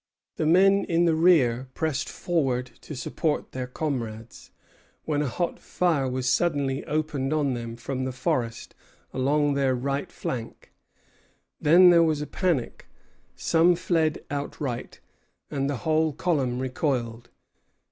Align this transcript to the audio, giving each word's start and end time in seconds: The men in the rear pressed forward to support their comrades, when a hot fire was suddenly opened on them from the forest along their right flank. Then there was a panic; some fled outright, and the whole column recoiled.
The 0.37 0.47
men 0.47 0.83
in 0.85 1.05
the 1.05 1.13
rear 1.13 1.69
pressed 1.75 2.09
forward 2.09 2.71
to 2.81 2.95
support 2.95 3.51
their 3.51 3.67
comrades, 3.67 4.49
when 5.05 5.21
a 5.21 5.27
hot 5.27 5.59
fire 5.59 6.09
was 6.09 6.27
suddenly 6.27 6.83
opened 6.85 7.31
on 7.33 7.53
them 7.53 7.75
from 7.75 8.03
the 8.05 8.11
forest 8.11 8.73
along 9.13 9.53
their 9.53 9.75
right 9.75 10.11
flank. 10.11 10.73
Then 11.61 11.91
there 11.91 12.01
was 12.01 12.19
a 12.19 12.25
panic; 12.25 12.87
some 13.35 13.75
fled 13.75 14.23
outright, 14.31 15.01
and 15.51 15.69
the 15.69 15.77
whole 15.85 16.13
column 16.13 16.57
recoiled. 16.57 17.29